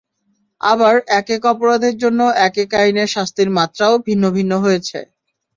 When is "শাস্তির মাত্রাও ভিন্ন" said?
3.07-4.23